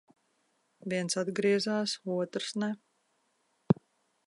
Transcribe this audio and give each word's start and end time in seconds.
Viens 0.93 1.17
atgriezās, 1.23 1.95
otrs 2.15 2.51
ne. 2.65 2.73